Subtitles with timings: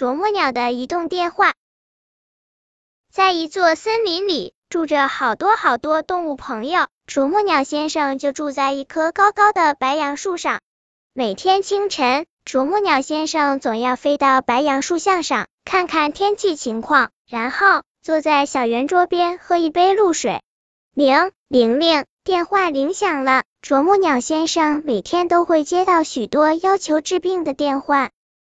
[0.00, 1.52] 啄木鸟的移动电话。
[3.12, 6.86] 在一座森林里，住着好多好多动物朋友。
[7.06, 10.62] 啄木鸟先生就住在一棵高高的白杨树上。
[11.12, 20.40] 每天清晨，啄木鸟先生总要飞到白杨树下上，看看天气情况，然后坐在小圆桌边喝一杯露水。
[20.94, 23.42] 铃铃铃，电话铃响了。
[23.60, 28.08] 啄木鸟先生每天都会接到许多要求治病的电话。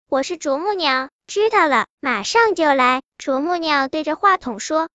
[0.10, 3.02] 我是啄木鸟，知道了，马上就来。
[3.18, 4.90] 啄木鸟对着话筒说。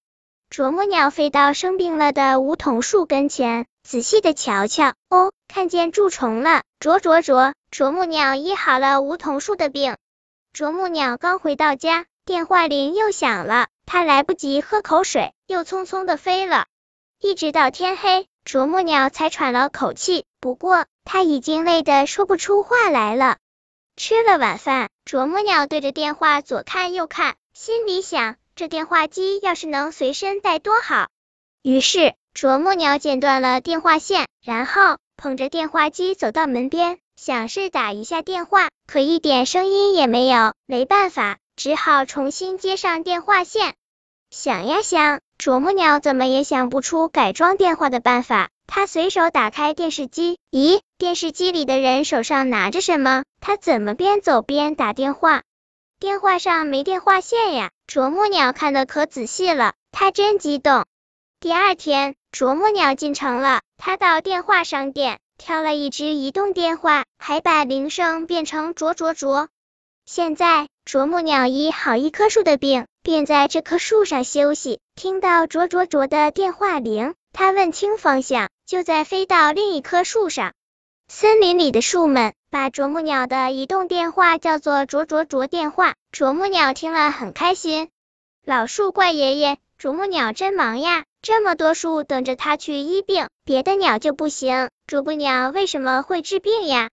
[0.49, 6.63] 啄木鸟飞到生病了的梧桐树跟前，仔细的瞧瞧，哦，看见蛀虫了。
[6.81, 9.97] 啄啄啄，啄木鸟医好了梧桐树的病。
[10.53, 16.67] 啄木鸟刚回到家，电话铃又响了，它来不及喝口水，又匆匆的飞了。
[17.21, 23.37] 一直到天黑，啄木鸟才喘了口气，不过它已经累得说不出话来了。
[24.03, 28.37] 吃了晚饭，啄木鸟对着电话左看右看，心里想。
[28.57, 31.09] 这电话机要是能随身带多好。
[31.61, 40.55] 于是啄木鸟剪断了电话线，然后捧着电话机走到门边，想是打一下电话，可一点声音也没有。
[40.65, 43.75] 没办法，只好重新接上电话线。
[44.31, 48.49] 想呀想，啄木鸟怎么也想不出改装电话的办法。
[48.73, 53.25] 他随手打开电视机，咦，电视机里的人手上拿着什么？
[53.41, 55.43] 他怎么边走边打电话？
[55.99, 57.71] 电话上没电话线呀！
[57.89, 60.87] 啄木鸟看的可仔细了，他真激动。
[61.41, 69.49] 第二天，啄木鸟进城了，他到电话商店挑了一只移动电话，还把铃声变成啄啄啄。
[70.07, 74.79] 现在，啄木鸟医好一棵树的病，便在这棵树上休息。
[74.95, 80.53] 听到啄啄啄的电话铃，他问清方向，就在飞到另一棵树上。
[81.09, 85.97] 森林里的树们把啄木鸟的移动电话叫做“啄啄啄电话”。
[86.13, 87.89] 啄木鸟听了很开心。
[88.45, 94.71] 老树怪爷爷，啄木鸟真忙呀，这么多树等着它去医病，别的鸟就不行。
[94.87, 96.91] 啄木鸟为什么会治病呀？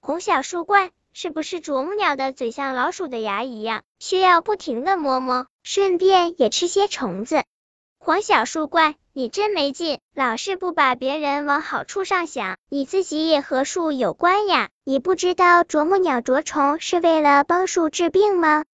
[0.00, 7.44] 红小树怪，是不是啄木鸟的嘴像老鼠的牙一样，需要不停的摸摸，顺便也吃些虫子？
[7.98, 8.94] 黄小树怪。
[9.18, 14.68] 你真没劲，老是不把别人往好处上想，你自己也和树有关呀。
[14.84, 18.64] 你不知道啄木鸟啄虫是为了帮树治病吗？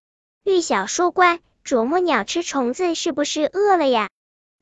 [0.42, 4.10] 绿小树怪，啄木鸟吃虫子是不是饿了呀？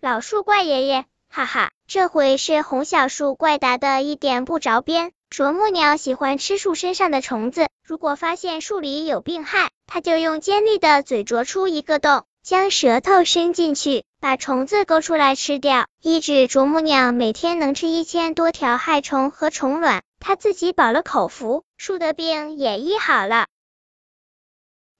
[0.00, 5.10] 老树怪爷爷，哈哈，这回是红小树怪答的一点不着边。
[5.30, 12.22] 啄木鸟喜欢吃树身上的虫子，如果发现树里有病害，它就用尖利的嘴啄出一个洞。
[12.42, 15.86] 将舌头伸进去，把虫子勾出来吃掉。
[16.00, 23.46] 一只啄木鸟每天能吃一千多条害虫和虫卵，它自己饱了口福，树的病也医好了。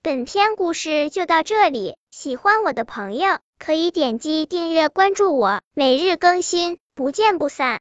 [0.02, 7.80] 本篇故事就到这里，喜欢我的朋友可以点击订阅关注我，每日更新，不见不散。